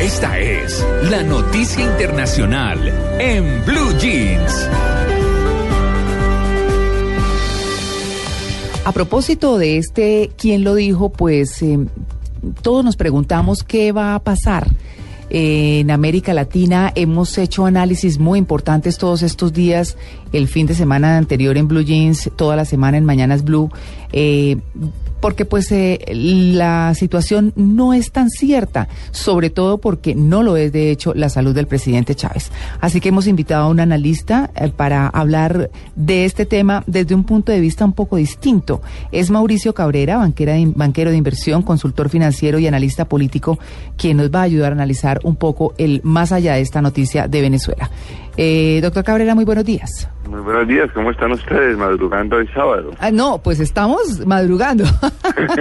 Esta 0.00 0.38
es 0.38 0.84
la 1.10 1.22
noticia 1.22 1.84
internacional 1.84 2.78
en 3.20 3.64
Blue 3.64 3.96
Jeans. 3.98 4.68
A 8.84 8.92
propósito 8.92 9.58
de 9.58 9.78
este, 9.78 10.30
¿quién 10.36 10.64
lo 10.64 10.74
dijo? 10.74 11.10
Pues 11.10 11.62
eh, 11.62 11.78
todos 12.62 12.84
nos 12.84 12.96
preguntamos 12.96 13.62
qué 13.62 13.92
va 13.92 14.14
a 14.14 14.18
pasar. 14.18 14.68
En 15.30 15.90
América 15.90 16.34
Latina 16.34 16.92
hemos 16.94 17.38
hecho 17.38 17.64
análisis 17.64 18.18
muy 18.18 18.38
importantes 18.38 18.98
todos 18.98 19.22
estos 19.22 19.52
días, 19.52 19.96
el 20.32 20.46
fin 20.46 20.66
de 20.66 20.74
semana 20.74 21.16
anterior 21.16 21.56
en 21.56 21.68
Blue 21.68 21.82
Jeans, 21.82 22.30
toda 22.36 22.54
la 22.54 22.64
semana 22.64 22.98
en 22.98 23.04
Mañanas 23.04 23.42
Blue, 23.44 23.70
eh, 24.12 24.58
porque 25.22 25.46
pues 25.46 25.72
eh, 25.72 26.00
la 26.12 26.92
situación 26.94 27.54
no 27.56 27.94
es 27.94 28.12
tan 28.12 28.28
cierta, 28.28 28.88
sobre 29.12 29.48
todo 29.48 29.78
porque 29.78 30.14
no 30.14 30.42
lo 30.42 30.58
es 30.58 30.72
de 30.72 30.90
hecho 30.90 31.14
la 31.14 31.30
salud 31.30 31.54
del 31.54 31.66
presidente 31.66 32.14
Chávez. 32.14 32.50
Así 32.80 33.00
que 33.00 33.08
hemos 33.08 33.26
invitado 33.26 33.64
a 33.64 33.68
un 33.68 33.80
analista 33.80 34.50
eh, 34.54 34.68
para 34.76 35.06
hablar 35.06 35.70
de 35.96 36.26
este 36.26 36.44
tema 36.44 36.82
desde 36.86 37.14
un 37.14 37.24
punto 37.24 37.52
de 37.52 37.60
vista 37.60 37.84
un 37.86 37.92
poco 37.94 38.16
distinto. 38.16 38.82
Es 39.12 39.30
Mauricio 39.30 39.72
Cabrera, 39.72 40.16
banquera 40.18 40.52
de- 40.54 40.72
banquero 40.74 41.10
de 41.10 41.16
inversión, 41.16 41.62
consultor 41.62 42.10
financiero 42.10 42.58
y 42.58 42.66
analista 42.66 43.04
político, 43.06 43.58
quien 43.96 44.16
nos 44.18 44.30
va 44.30 44.40
a 44.40 44.42
ayudar 44.42 44.72
a 44.72 44.74
analizar 44.74 45.20
un 45.22 45.36
poco 45.36 45.72
el 45.78 46.00
más 46.02 46.32
allá 46.32 46.54
de 46.54 46.60
esta 46.60 46.82
noticia 46.82 47.28
de 47.28 47.40
Venezuela. 47.40 47.90
Eh, 48.36 48.80
doctor 48.82 49.04
Cabrera, 49.04 49.34
muy 49.34 49.44
buenos 49.44 49.64
días. 49.64 50.08
Muy 50.28 50.40
buenos 50.40 50.66
días, 50.66 50.90
¿cómo 50.94 51.10
están 51.10 51.32
ustedes 51.32 51.76
madrugando 51.76 52.36
hoy 52.36 52.48
sábado? 52.54 52.92
Ah, 52.98 53.10
no, 53.10 53.42
pues 53.42 53.60
estamos 53.60 54.26
madrugando. 54.26 54.84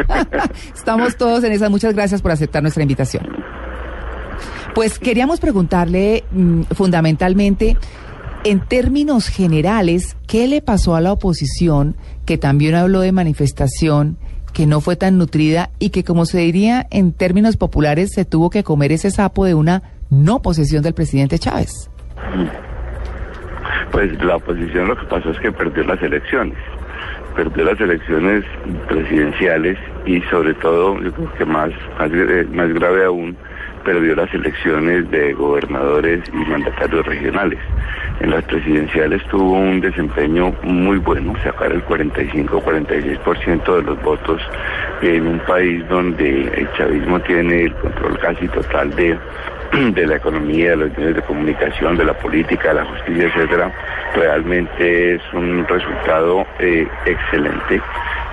estamos 0.74 1.18
todos 1.18 1.44
en 1.44 1.52
esas. 1.52 1.70
Muchas 1.70 1.94
gracias 1.94 2.22
por 2.22 2.32
aceptar 2.32 2.62
nuestra 2.62 2.84
invitación. 2.84 3.28
Pues 4.74 5.00
queríamos 5.00 5.40
preguntarle 5.42 6.24
mm, 6.32 6.62
fundamentalmente, 6.74 7.76
en 8.44 8.60
términos 8.62 9.28
generales, 9.28 10.16
¿qué 10.26 10.48
le 10.48 10.62
pasó 10.62 10.96
a 10.96 11.02
la 11.02 11.12
oposición 11.12 11.98
que 12.26 12.38
también 12.38 12.76
habló 12.76 13.02
de 13.02 13.12
manifestación? 13.12 14.18
que 14.54 14.66
no 14.66 14.82
fue 14.82 14.98
tan 14.98 15.18
nutrida 15.18 15.72
y 15.80 15.92
que, 15.92 16.04
como 16.04 16.26
se 16.26 16.40
diría 16.40 16.86
en 16.92 17.14
términos 17.14 17.56
populares, 17.56 18.12
se 18.14 18.26
tuvo 18.26 18.50
que 18.50 18.64
comer 18.64 18.92
ese 18.92 19.10
sapo 19.10 19.46
de 19.46 19.54
una 19.54 19.84
no 20.10 20.42
posesión 20.42 20.84
del 20.84 20.94
presidente 20.94 21.40
Chávez. 21.40 21.90
Pues 23.92 24.24
la 24.24 24.38
oposición 24.38 24.88
lo 24.88 24.96
que 24.98 25.06
pasó 25.06 25.32
es 25.32 25.40
que 25.40 25.52
perdió 25.52 25.84
las 25.84 26.02
elecciones. 26.02 26.58
Perdió 27.36 27.66
las 27.66 27.80
elecciones 27.80 28.44
presidenciales 28.88 29.78
y 30.06 30.22
sobre 30.24 30.54
todo, 30.56 31.00
yo 31.02 31.12
creo 31.14 31.34
que 31.34 31.46
más, 31.46 31.70
más, 31.98 32.10
gra- 32.12 32.48
más 32.50 32.74
grave 32.74 33.06
aún, 33.06 33.38
perdió 33.86 34.16
las 34.16 34.34
elecciones 34.34 35.10
de 35.12 35.34
gobernadores 35.34 36.22
y 36.34 36.38
mandatarios 36.50 37.06
regionales. 37.06 37.60
En 38.20 38.32
las 38.32 38.44
presidenciales 38.44 39.24
tuvo 39.30 39.54
un 39.58 39.82
desempeño 39.82 40.54
muy 40.64 40.98
bueno, 40.98 41.34
sacar 41.44 41.72
el 41.72 41.84
45-46% 41.86 43.76
de 43.78 43.82
los 43.84 44.02
votos 44.04 44.42
en 45.02 45.26
un 45.26 45.40
país 45.40 45.88
donde 45.90 46.44
el 46.54 46.72
chavismo 46.74 47.20
tiene 47.22 47.64
el 47.64 47.74
control 47.76 48.20
casi 48.20 48.48
total 48.50 48.94
de 48.96 49.18
de 49.94 50.06
la 50.06 50.18
economía, 50.18 50.72
de 50.72 50.76
los 50.76 50.98
medios 50.98 51.16
de 51.16 51.22
comunicación, 51.22 51.96
de 51.96 52.04
la 52.04 52.14
política, 52.14 52.70
de 52.70 52.76
la 52.76 52.86
justicia, 52.86 53.26
etcétera, 53.28 53.72
realmente 54.16 55.16
es 55.16 55.22
un 55.34 55.66
resultado 55.66 56.46
eh, 56.60 56.86
excelente, 57.06 57.82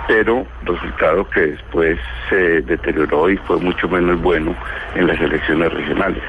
pero 0.08 0.44
resultado 0.64 1.28
que 1.30 1.40
después 1.40 1.98
se 2.28 2.62
deterioró 2.62 3.30
y 3.30 3.36
fue 3.36 3.58
mucho 3.58 3.88
menos 3.88 4.20
bueno 4.20 4.54
en 4.96 5.06
las 5.06 5.20
elecciones 5.20 5.72
regionales. 5.72 6.22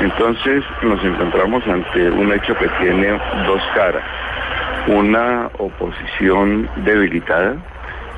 Entonces 0.00 0.62
nos 0.82 1.02
encontramos 1.02 1.66
ante 1.66 2.10
un 2.10 2.32
hecho 2.32 2.54
que 2.58 2.68
tiene 2.80 3.12
dos 3.46 3.62
caras, 3.74 4.04
una 4.86 5.48
oposición 5.58 6.68
debilitada 6.84 7.56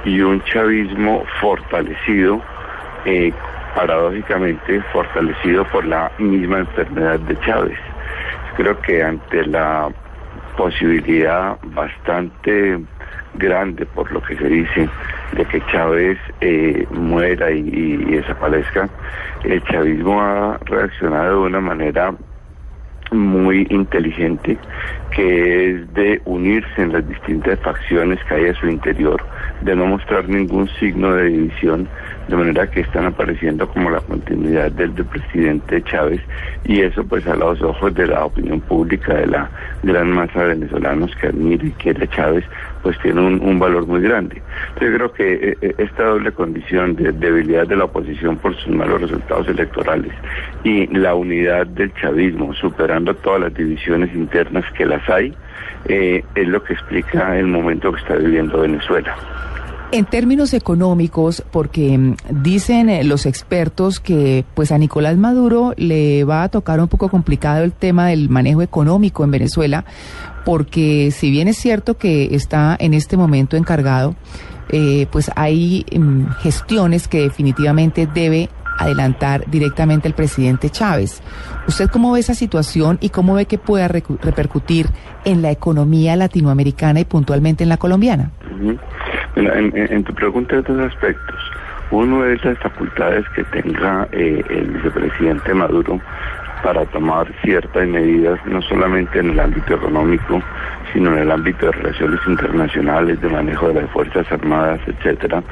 y 0.05 0.21
un 0.21 0.43
chavismo 0.45 1.25
fortalecido 1.41 2.43
eh, 3.05 3.33
paradójicamente 3.75 4.81
fortalecido 4.93 5.65
por 5.67 5.85
la 5.85 6.11
misma 6.19 6.61
enfermedad 6.61 7.19
de 7.21 7.39
Chávez. 7.41 7.79
Creo 8.57 8.81
que 8.81 9.03
ante 9.03 9.47
la 9.47 9.91
posibilidad 10.57 11.59
bastante 11.63 12.81
grande, 13.35 13.85
por 13.87 14.11
lo 14.13 14.23
que 14.23 14.37
se 14.37 14.47
dice, 14.47 14.89
de 15.33 15.45
que 15.47 15.61
Chávez 15.67 16.19
eh, 16.41 16.87
muera 16.91 17.51
y, 17.51 17.97
desaparezca, 17.97 18.89
el 19.43 19.63
chavismo 19.65 20.21
ha 20.21 20.59
reaccionado 20.65 21.43
de 21.43 21.47
una 21.49 21.61
manera 21.61 22.15
muy 23.15 23.67
inteligente, 23.71 24.59
que 25.11 25.71
es 25.71 25.95
de 25.95 26.21
unirse 26.25 26.83
en 26.83 26.93
las 26.93 27.09
distintas 27.09 27.59
facciones 27.61 28.19
que 28.29 28.35
hay 28.35 28.47
a 28.47 28.55
su 28.55 28.67
interior, 28.69 29.25
de 29.63 29.77
no 29.77 29.87
mostrar 29.87 30.29
ningún 30.29 30.69
signo 30.81 31.15
de 31.15 31.25
división, 31.27 31.89
de 32.29 32.37
manera 32.37 32.71
que 32.71 32.81
están 32.81 33.07
apareciendo 33.07 33.69
como 33.69 33.91
la 33.91 34.01
continuidad 34.01 34.73
del, 34.73 34.93
presidente 34.93 35.83
Chávez, 35.83 36.21
y 36.65 36.81
eso 36.81 37.05
pues 37.05 37.27
a 37.27 37.37
los 37.37 37.61
ojos 37.63 37.95
de 37.95 38.07
la 38.07 38.25
opinión 38.25 38.61
pública, 38.61 39.15
de 39.15 39.27
la 39.27 39.51
gran 39.83 40.11
masa 40.11 40.41
de 40.43 40.49
venezolanos 40.55 41.15
que 41.17 41.29
admira 41.29 41.65
y 41.65 41.71
quiere 41.73 42.05
a 42.05 42.09
Chávez, 42.09 42.45
pues 42.85 42.99
tiene 43.01 43.21
un, 43.21 43.41
un 43.41 43.59
valor 43.59 43.87
muy 43.87 44.03
grande. 44.03 44.41
Yo 44.79 44.93
creo 44.95 45.13
que 45.13 45.33
eh, 45.33 45.59
eh, 45.63 45.75
esta 45.79 46.05
doble 46.05 46.31
condición 46.33 46.95
de 46.95 47.13
debilidad 47.13 47.67
de 47.67 47.77
la 47.77 47.85
oposición 47.85 48.37
por 48.37 48.55
sus 48.57 48.75
malos 48.75 49.01
resultados 49.01 49.49
electorales 49.49 50.13
y 50.65 50.87
la 50.89 51.15
unidad 51.15 51.67
del 51.67 51.93
chavismo 51.95 52.53
superando 52.55 53.15
todas 53.15 53.41
las 53.41 53.55
divisiones 53.55 54.15
internas 54.15 54.67
que 54.77 54.85
las 54.85 55.09
hay, 55.09 55.35
eh, 55.87 56.23
es 56.35 56.47
lo 56.47 56.63
que 56.63 56.75
explica 56.75 57.39
el 57.39 57.47
momento 57.47 57.91
que 57.91 58.01
está 58.01 58.17
viviendo 58.17 58.61
Venezuela. 58.61 59.17
En 59.95 60.07
términos 60.07 60.55
económicos, 60.55 61.45
porque 61.53 61.97
mm, 61.97 62.17
dicen 62.43 62.89
eh, 62.89 63.05
los 63.05 63.27
expertos 63.27 64.01
que 64.01 64.45
pues 64.55 64.73
a 64.73 64.79
Nicolás 64.79 65.17
Maduro 65.17 65.73
le 65.77 66.25
va 66.25 66.43
a 66.43 66.49
tocar 66.49 66.81
un 66.81 66.89
poco 66.89 67.09
complicado 67.09 67.63
el 67.63 67.71
tema 67.71 68.09
del 68.09 68.29
manejo 68.29 68.61
económico 68.61 69.23
en 69.23 69.31
Venezuela, 69.31 69.85
porque 70.45 71.13
si 71.13 71.31
bien 71.31 71.47
es 71.47 71.59
cierto 71.59 71.97
que 71.97 72.35
está 72.35 72.77
en 72.81 72.93
este 72.93 73.17
momento 73.17 73.57
encargado, 73.57 74.17
eh, 74.71 75.07
pues 75.13 75.31
hay 75.37 75.87
mm, 75.97 76.25
gestiones 76.41 77.07
que 77.07 77.21
definitivamente 77.21 78.09
debe 78.13 78.49
adelantar 78.77 79.49
directamente 79.49 80.09
el 80.09 80.15
presidente 80.15 80.71
Chávez. 80.71 81.23
¿Usted 81.69 81.89
cómo 81.89 82.11
ve 82.11 82.19
esa 82.19 82.35
situación 82.35 82.99
y 83.01 83.11
cómo 83.11 83.35
ve 83.35 83.47
que 83.47 83.59
pueda 83.59 83.87
repercutir 83.87 84.89
en 85.25 85.41
la 85.41 85.53
economía 85.53 86.17
latinoamericana 86.17 86.99
y 86.99 87.05
puntualmente 87.05 87.63
en 87.63 87.69
la 87.69 87.77
colombiana? 87.77 88.33
Mira, 88.61 88.81
en, 89.37 89.73
en- 89.77 90.05
tu 90.05 90.15
pregunta 90.15 90.57
hay 90.57 90.63
dos 90.63 90.81
aspectos. 90.93 91.37
Uno 91.91 92.25
es 92.25 92.43
las 92.45 92.59
facultades 92.59 93.29
que 93.31 93.45
tenga 93.45 94.09
eh, 94.13 94.43
el 94.49 94.67
vicepresidente 94.69 95.53
Maduro 95.55 96.01
para 96.63 96.85
tomar 96.87 97.27
ciertas 97.43 97.87
medidas, 97.87 98.41
no 98.47 98.63
solamente 98.63 99.19
en 99.19 99.31
el 99.31 99.41
ámbito 99.41 99.75
económico, 99.75 100.43
sino 100.93 101.13
en 101.13 101.19
el 101.19 101.31
ámbito 101.31 101.67
de 101.67 101.73
relaciones 101.73 102.21
internacionales, 102.27 103.21
de 103.21 103.29
manejo 103.29 103.69
de 103.69 103.83
las 103.83 103.91
Fuerzas 103.91 104.31
Armadas, 104.33 104.81
etcétera, 104.87 105.43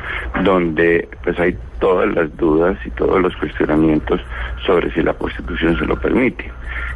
donde 0.43 1.06
pues 1.23 1.38
hay 1.38 1.55
todas 1.81 2.14
las 2.14 2.34
dudas 2.38 2.79
y 2.87 2.90
todos 2.93 3.20
los 3.20 3.37
cuestionamientos 3.37 4.20
sobre 4.64 4.90
si 4.93 5.02
la 5.02 5.12
Constitución 5.12 5.79
se 5.79 5.84
lo 5.84 5.96
permite. 5.96 6.50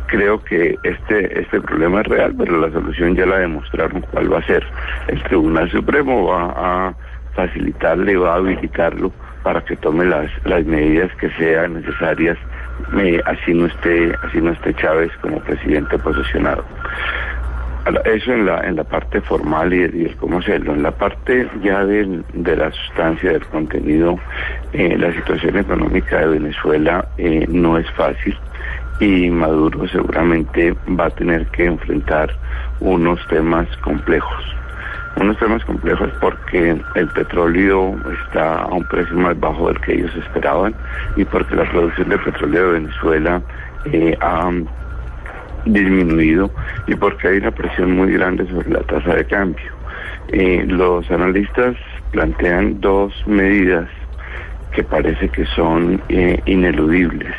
Creo 0.06 0.42
que 0.44 0.78
este, 0.82 1.40
este 1.40 1.60
problema 1.60 2.00
es 2.00 2.06
real, 2.06 2.34
pero 2.38 2.58
la 2.58 2.70
solución 2.70 3.16
ya 3.16 3.26
la 3.26 3.38
demostraron 3.38 4.02
cuál 4.12 4.32
va 4.32 4.38
a 4.38 4.46
ser. 4.46 4.64
El 5.08 5.22
Tribunal 5.24 5.70
Supremo 5.70 6.26
va 6.26 6.54
a 6.56 6.94
facilitarle, 7.34 8.16
va 8.16 8.34
a 8.34 8.36
habilitarlo 8.36 9.12
para 9.42 9.60
que 9.64 9.76
tome 9.76 10.04
las, 10.04 10.30
las 10.44 10.64
medidas 10.64 11.10
que 11.20 11.30
sean 11.38 11.74
necesarias, 11.74 12.36
eh, 12.98 13.20
así 13.26 13.54
no 13.54 13.66
esté, 13.66 14.12
así 14.22 14.40
no 14.40 14.50
esté 14.52 14.74
Chávez 14.74 15.12
como 15.20 15.40
presidente 15.40 15.98
posesionado. 15.98 16.64
Eso 18.04 18.32
en 18.32 18.46
la, 18.46 18.66
en 18.66 18.74
la 18.74 18.82
parte 18.82 19.20
formal 19.20 19.72
y, 19.72 19.82
el 19.82 20.16
cómo 20.16 20.38
hacerlo. 20.38 20.74
En 20.74 20.82
la 20.82 20.90
parte 20.90 21.48
ya 21.62 21.84
del, 21.84 22.24
de 22.32 22.56
la 22.56 22.72
sustancia, 22.72 23.30
del 23.30 23.46
contenido, 23.46 24.18
eh, 24.72 24.96
la 24.98 25.12
situación 25.12 25.56
económica 25.56 26.18
de 26.18 26.26
Venezuela 26.26 27.06
eh, 27.16 27.46
no 27.48 27.78
es 27.78 27.88
fácil 27.92 28.36
y 29.00 29.30
Maduro 29.30 29.86
seguramente 29.88 30.74
va 30.98 31.06
a 31.06 31.10
tener 31.10 31.46
que 31.48 31.66
enfrentar 31.66 32.30
unos 32.80 33.20
temas 33.28 33.68
complejos. 33.78 34.44
Unos 35.20 35.38
temas 35.38 35.64
complejos 35.64 36.10
porque 36.20 36.76
el 36.94 37.08
petróleo 37.08 37.96
está 38.24 38.62
a 38.62 38.66
un 38.66 38.84
precio 38.84 39.16
más 39.16 39.38
bajo 39.40 39.68
del 39.68 39.80
que 39.80 39.94
ellos 39.94 40.14
esperaban 40.16 40.74
y 41.16 41.24
porque 41.24 41.56
la 41.56 41.64
producción 41.70 42.08
de 42.10 42.18
petróleo 42.18 42.66
de 42.66 42.80
Venezuela 42.80 43.42
eh, 43.86 44.16
ha 44.20 44.50
disminuido 45.64 46.50
y 46.86 46.94
porque 46.94 47.28
hay 47.28 47.38
una 47.38 47.50
presión 47.50 47.96
muy 47.96 48.12
grande 48.12 48.46
sobre 48.46 48.70
la 48.70 48.80
tasa 48.80 49.14
de 49.14 49.24
cambio. 49.24 49.72
Eh, 50.28 50.64
los 50.66 51.10
analistas 51.10 51.76
plantean 52.12 52.80
dos 52.80 53.12
medidas 53.26 53.88
que 54.72 54.82
parece 54.82 55.28
que 55.30 55.46
son 55.46 56.00
eh, 56.08 56.40
ineludibles 56.44 57.34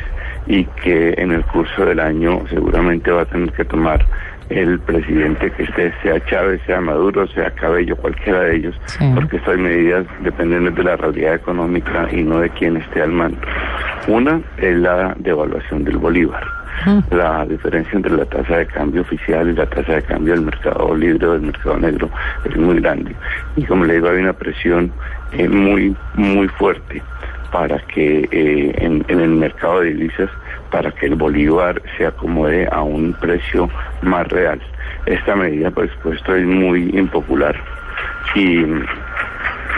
y 0.48 0.64
que 0.82 1.14
en 1.18 1.32
el 1.32 1.44
curso 1.44 1.84
del 1.84 2.00
año 2.00 2.42
seguramente 2.48 3.10
va 3.10 3.22
a 3.22 3.26
tener 3.26 3.52
que 3.52 3.64
tomar 3.64 4.04
el 4.48 4.80
presidente 4.80 5.50
que 5.52 5.64
esté, 5.64 5.92
sea 6.02 6.24
Chávez, 6.24 6.60
sea 6.64 6.80
Maduro, 6.80 7.28
sea 7.28 7.50
Cabello, 7.50 7.96
cualquiera 7.96 8.40
de 8.40 8.56
ellos, 8.56 8.80
porque 9.14 9.36
estas 9.36 9.58
medidas 9.58 10.06
dependen 10.22 10.74
de 10.74 10.82
la 10.82 10.96
realidad 10.96 11.34
económica 11.34 12.08
y 12.10 12.22
no 12.22 12.40
de 12.40 12.48
quien 12.50 12.78
esté 12.78 13.02
al 13.02 13.12
mando. 13.12 13.38
Una 14.06 14.40
es 14.56 14.74
la 14.78 15.14
devaluación 15.18 15.84
del 15.84 15.98
Bolívar 15.98 16.58
la 17.10 17.44
diferencia 17.46 17.96
entre 17.96 18.16
la 18.16 18.24
tasa 18.24 18.58
de 18.58 18.66
cambio 18.66 19.02
oficial 19.02 19.48
y 19.48 19.54
la 19.54 19.66
tasa 19.66 19.94
de 19.94 20.02
cambio 20.02 20.34
del 20.34 20.44
mercado 20.44 20.94
libre 20.94 21.26
o 21.26 21.32
del 21.32 21.42
mercado 21.42 21.78
negro 21.78 22.10
es 22.44 22.56
muy 22.56 22.80
grande. 22.80 23.14
Y 23.56 23.64
como 23.64 23.84
le 23.84 23.94
digo, 23.94 24.08
hay 24.08 24.18
una 24.18 24.32
presión 24.32 24.92
eh, 25.32 25.48
muy, 25.48 25.94
muy 26.14 26.48
fuerte 26.48 27.02
para 27.50 27.78
que 27.78 28.28
eh, 28.30 28.74
en, 28.76 29.04
el 29.08 29.30
mercado 29.30 29.80
de 29.80 29.94
divisas, 29.94 30.30
para 30.70 30.90
que 30.92 31.06
el 31.06 31.14
bolívar 31.14 31.80
se 31.96 32.06
acomode 32.06 32.68
a 32.70 32.82
un 32.82 33.14
precio 33.14 33.70
más 34.02 34.26
real. 34.28 34.60
Esta 35.06 35.34
medida, 35.34 35.70
por 35.70 35.88
supuesto, 35.90 36.34
es 36.34 36.44
muy 36.44 36.90
impopular 36.92 37.56
y 38.34 38.64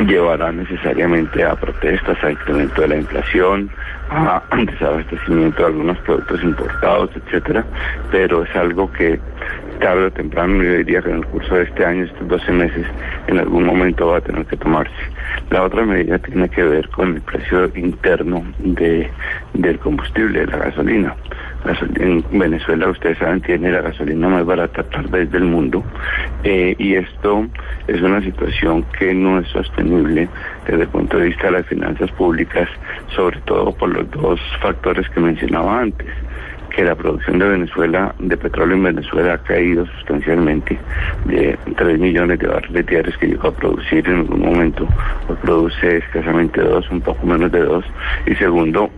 llevará 0.05 0.51
necesariamente 0.51 1.45
a 1.45 1.55
protestas, 1.55 2.23
a 2.25 2.33
incremento 2.33 2.81
de 2.81 2.89
la 2.89 2.97
inflación, 2.97 3.71
a 4.11 4.43
desabastecimiento 4.57 5.63
de 5.63 5.67
algunos 5.67 5.99
productos 5.99 6.43
importados, 6.43 7.11
etcétera, 7.15 7.65
pero 8.11 8.43
es 8.45 8.57
algo 8.57 8.91
que 8.93 9.21
tarde 9.81 10.07
o 10.07 10.11
temprano, 10.11 10.63
yo 10.63 10.75
diría 10.75 11.03
que 11.03 11.11
en 11.11 11.17
el 11.17 11.27
curso 11.27 11.55
de 11.55 11.65
este 11.65 11.85
año, 11.85 12.05
estos 12.05 12.29
12 12.29 12.53
meses, 12.53 12.87
en 13.27 13.39
algún 13.39 13.65
momento 13.65 14.07
va 14.07 14.19
a 14.19 14.21
tener 14.21 14.45
que 14.47 14.57
tomarse. 14.57 14.95
La 15.51 15.63
otra 15.65 15.85
medida 15.85 16.19
tiene 16.19 16.49
que 16.49 16.63
ver 16.63 16.89
con 16.91 17.17
el 17.17 17.21
precio 17.23 17.71
interno 17.75 18.45
de, 18.59 19.11
del 19.55 19.79
combustible, 19.79 20.41
de 20.41 20.47
la 20.47 20.59
gasolina. 20.59 21.17
En 21.97 22.25
Venezuela, 22.33 22.89
ustedes 22.89 23.19
saben, 23.19 23.41
tiene 23.43 23.71
la 23.71 23.83
gasolina 23.83 24.29
más 24.29 24.47
barata 24.47 24.83
tal 24.85 25.09
vez 25.09 25.31
del 25.31 25.45
mundo 25.45 25.85
eh, 26.43 26.75
y 26.79 26.95
esto 26.95 27.47
es 27.87 28.01
una 28.01 28.23
situación 28.23 28.83
que 28.99 29.13
no 29.13 29.41
es 29.41 29.49
sostenible 29.49 30.27
desde 30.67 30.83
el 30.83 30.89
punto 30.89 31.19
de 31.19 31.27
vista 31.27 31.47
de 31.47 31.53
las 31.53 31.67
finanzas 31.67 32.11
públicas, 32.13 32.67
sobre 33.15 33.41
todo 33.41 33.73
por 33.73 33.91
los 33.91 34.11
dos 34.11 34.41
factores 34.63 35.07
que 35.11 35.21
mencionaba 35.21 35.81
antes 35.83 36.09
que 36.71 36.85
la 36.85 36.95
producción 36.95 37.39
de 37.39 37.49
Venezuela, 37.49 38.15
de 38.19 38.37
petróleo 38.37 38.77
en 38.77 38.83
Venezuela 38.85 39.35
ha 39.35 39.39
caído 39.39 39.87
sustancialmente 39.87 40.79
de 41.27 41.59
3 41.77 41.99
millones 41.99 42.39
de 42.39 42.47
barriles 42.47 42.87
diarios 42.87 43.17
que 43.19 43.27
llegó 43.27 43.49
a 43.49 43.53
producir 43.53 44.09
en 44.09 44.21
algún 44.21 44.41
momento, 44.41 44.87
produce 45.43 45.99
escasamente 45.99 46.61
dos, 46.63 46.91
un 46.91 47.01
poco 47.01 47.27
menos 47.27 47.53
de 47.53 47.61
dos. 47.61 47.85
Y 48.27 48.35
segundo, 48.37 48.91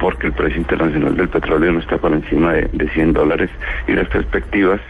porque 0.00 0.26
el 0.28 0.32
precio 0.32 0.58
internacional 0.58 1.16
del 1.16 1.28
petróleo 1.28 1.72
no 1.72 1.80
está 1.80 1.98
por 1.98 2.12
encima 2.12 2.52
de, 2.52 2.68
de 2.72 2.88
100 2.88 3.12
dólares 3.12 3.50
y 3.86 3.92
las 3.92 4.08
perspectivas 4.08 4.80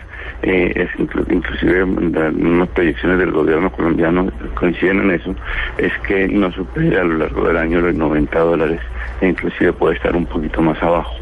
eh, 0.42 0.72
es 0.76 0.90
inclusive 0.98 1.86
las 2.12 2.68
proyecciones 2.68 3.18
del 3.18 3.32
gobierno 3.32 3.70
colombiano 3.72 4.30
coinciden 4.54 5.00
en 5.00 5.10
eso, 5.12 5.34
es 5.78 5.92
que 6.06 6.28
no 6.28 6.52
supera 6.52 7.00
a 7.00 7.04
lo 7.04 7.18
largo 7.18 7.48
del 7.48 7.56
año 7.56 7.80
los 7.80 7.94
90 7.94 8.38
dólares 8.38 8.80
e 9.20 9.28
inclusive 9.28 9.72
puede 9.72 9.96
estar 9.96 10.14
un 10.14 10.26
poquito 10.26 10.60
más 10.60 10.80
abajo. 10.82 11.14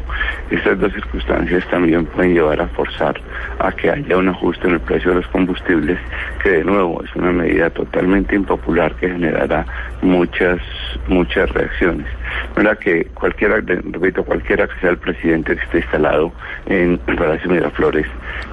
Estas 0.49 0.79
dos 0.79 0.93
circunstancias 0.93 1.65
también 1.69 2.05
pueden 2.05 2.33
llevar 2.33 2.61
a 2.61 2.67
forzar 2.67 3.19
a 3.59 3.71
que 3.71 3.89
haya 3.89 4.17
un 4.17 4.29
ajuste 4.29 4.67
en 4.67 4.75
el 4.75 4.79
precio 4.79 5.11
de 5.11 5.17
los 5.17 5.27
combustibles, 5.27 5.97
que 6.43 6.49
de 6.49 6.63
nuevo 6.63 7.03
es 7.03 7.15
una 7.15 7.31
medida 7.31 7.69
totalmente 7.69 8.35
impopular 8.35 8.93
que 8.95 9.09
generará 9.09 9.65
muchas, 10.01 10.59
muchas 11.07 11.49
reacciones. 11.49 12.07
¿Verdad? 12.55 12.77
Que 12.77 13.05
cualquiera, 13.05 13.55
repito, 13.57 14.23
cualquiera 14.23 14.67
que 14.67 14.79
sea 14.81 14.91
el 14.91 14.97
presidente 14.97 15.55
que 15.55 15.63
esté 15.63 15.77
instalado 15.79 16.31
en 16.67 16.97
Palacio 16.97 17.49
Miraflores, 17.49 18.07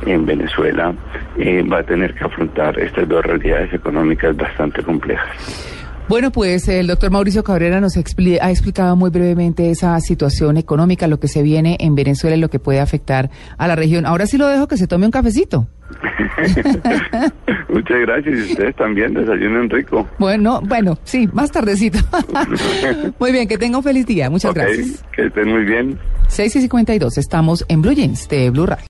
en 0.06 0.25
Venezuela, 0.25 0.94
eh, 1.38 1.62
va 1.62 1.79
a 1.79 1.82
tener 1.82 2.15
que 2.15 2.25
afrontar 2.25 2.79
estas 2.79 3.08
dos 3.08 3.25
realidades 3.25 3.73
económicas 3.73 4.37
bastante 4.37 4.82
complejas. 4.82 5.81
Bueno, 6.09 6.31
pues 6.31 6.69
el 6.69 6.89
doctor 6.89 7.11
Mauricio 7.11 7.43
Cabrera 7.45 7.81
nos 7.81 7.97
ha 7.97 8.01
explicado 8.01 8.97
muy 8.97 9.11
brevemente 9.11 9.71
esa 9.71 9.99
situación 10.01 10.57
económica, 10.57 11.07
lo 11.07 11.21
que 11.21 11.29
se 11.29 11.43
viene 11.43 11.77
en 11.81 11.95
Venezuela 11.95 12.37
y 12.37 12.41
lo 12.41 12.51
que 12.51 12.59
puede 12.59 12.81
afectar 12.81 13.31
a 13.57 13.69
la 13.69 13.77
región. 13.77 14.05
Ahora 14.05 14.27
sí 14.27 14.37
lo 14.37 14.47
dejo 14.47 14.69
que 14.69 14.77
se 14.77 14.87
tome 14.87 15.07
un 15.07 15.13
cafecito. 15.13 15.69
Muchas 17.69 18.01
gracias 18.01 18.35
y 18.35 18.53
ustedes 18.53 18.77
también 18.77 19.15
desayunen 19.15 19.71
rico. 19.71 20.09
Bueno, 20.19 20.61
bueno, 20.63 20.99
sí, 21.05 21.29
más 21.33 21.51
tardecito. 21.51 21.99
muy 23.19 23.33
bien, 23.33 23.49
que 23.49 23.59
tenga 23.59 23.79
un 23.79 23.85
feliz 23.85 24.07
día. 24.07 24.29
Muchas 24.29 24.55
gracias. 24.55 25.05
Que 25.15 25.27
estén 25.27 25.49
muy 25.49 25.65
bien. 25.65 25.99
6 26.29 26.57
y 26.57 26.61
52, 26.63 27.19
estamos 27.19 27.65
en 27.69 27.83
Blue 27.83 27.93
Jeans 27.93 28.29
de 28.29 28.51
Blue 28.51 28.67
Radio. 28.67 28.87